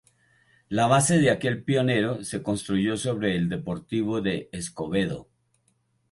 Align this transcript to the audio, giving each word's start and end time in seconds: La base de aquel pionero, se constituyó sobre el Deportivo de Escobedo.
La 0.67 0.87
base 0.87 1.13
de 1.19 1.29
aquel 1.29 1.61
pionero, 1.63 2.23
se 2.23 2.41
constituyó 2.41 2.97
sobre 2.97 3.35
el 3.35 3.49
Deportivo 3.49 4.19
de 4.19 4.49
Escobedo. 4.51 5.29